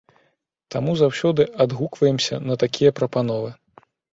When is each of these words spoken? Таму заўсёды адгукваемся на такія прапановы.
Таму 0.75 0.95
заўсёды 1.01 1.45
адгукваемся 1.65 2.35
на 2.49 2.59
такія 2.67 2.91
прапановы. 3.01 3.49